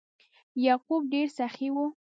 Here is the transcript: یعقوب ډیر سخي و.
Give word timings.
یعقوب 0.65 1.01
ډیر 1.13 1.27
سخي 1.37 1.69
و. 1.71 1.75